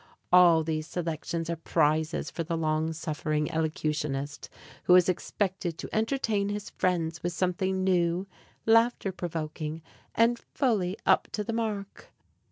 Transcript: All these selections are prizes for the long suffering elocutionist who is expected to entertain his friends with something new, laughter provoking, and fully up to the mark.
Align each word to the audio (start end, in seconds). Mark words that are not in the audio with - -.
All 0.31 0.63
these 0.63 0.87
selections 0.87 1.47
are 1.47 1.55
prizes 1.55 2.31
for 2.31 2.43
the 2.43 2.57
long 2.57 2.91
suffering 2.91 3.51
elocutionist 3.51 4.49
who 4.85 4.95
is 4.95 5.07
expected 5.07 5.77
to 5.77 5.95
entertain 5.95 6.49
his 6.49 6.71
friends 6.71 7.21
with 7.21 7.33
something 7.33 7.83
new, 7.83 8.25
laughter 8.65 9.11
provoking, 9.11 9.83
and 10.15 10.39
fully 10.39 10.97
up 11.05 11.27
to 11.33 11.43
the 11.43 11.53
mark. 11.53 12.11